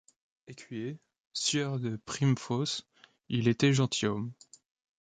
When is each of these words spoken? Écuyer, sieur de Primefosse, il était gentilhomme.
Écuyer, 0.47 0.97
sieur 1.31 1.79
de 1.79 1.95
Primefosse, 1.95 2.87
il 3.29 3.47
était 3.47 3.71
gentilhomme. 3.71 4.31